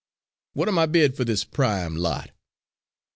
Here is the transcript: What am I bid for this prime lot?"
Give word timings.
What 0.53 0.67
am 0.67 0.79
I 0.79 0.87
bid 0.87 1.15
for 1.15 1.23
this 1.25 1.43
prime 1.43 1.95
lot?" 1.95 2.31